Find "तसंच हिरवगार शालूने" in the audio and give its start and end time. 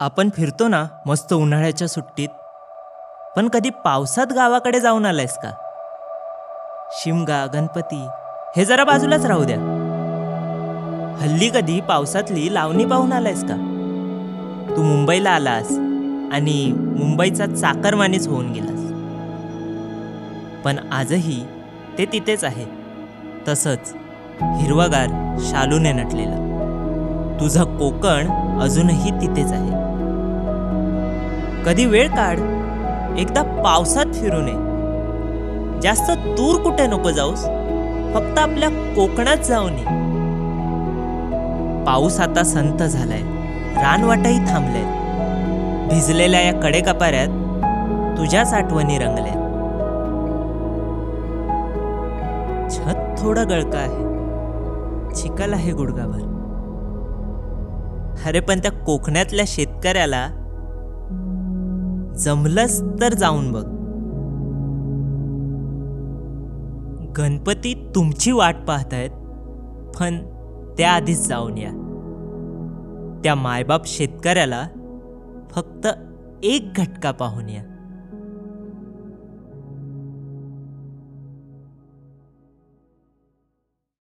23.48-25.92